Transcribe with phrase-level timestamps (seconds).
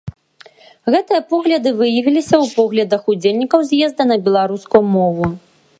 [0.95, 5.25] Гэтыя погляды выявіліся ў поглядах удзельнікаў з'езда на беларускую мову.